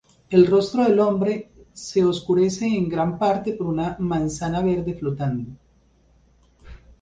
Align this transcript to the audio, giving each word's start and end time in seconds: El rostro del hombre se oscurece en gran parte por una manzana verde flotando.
El 0.31 0.47
rostro 0.47 0.83
del 0.83 0.97
hombre 0.99 1.51
se 1.73 2.03
oscurece 2.03 2.65
en 2.65 2.89
gran 2.89 3.19
parte 3.19 3.53
por 3.53 3.67
una 3.67 3.97
manzana 3.99 4.59
verde 4.63 4.95
flotando. 4.95 5.51